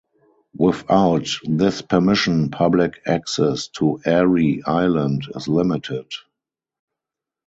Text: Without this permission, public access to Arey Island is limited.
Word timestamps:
Without 0.57 1.27
this 1.45 1.83
permission, 1.83 2.49
public 2.49 3.01
access 3.05 3.67
to 3.67 4.01
Arey 4.03 4.63
Island 4.65 5.27
is 5.35 5.47
limited. 5.47 6.07